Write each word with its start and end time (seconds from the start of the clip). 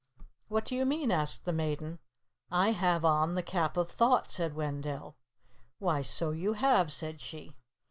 "What 0.47 0.65
do 0.65 0.73
you 0.73 0.83
mean?" 0.83 1.11
asked 1.11 1.45
the 1.45 1.53
Maiden. 1.53 1.99
"I 2.49 2.71
have 2.71 3.05
on 3.05 3.33
the 3.35 3.43
Cap 3.43 3.77
of 3.77 3.91
Thought," 3.91 4.31
said 4.31 4.55
Wendell. 4.55 5.15
"Why, 5.77 6.01
so 6.01 6.31
you 6.31 6.53
have," 6.53 6.91
said 6.91 7.21
she. 7.21 7.53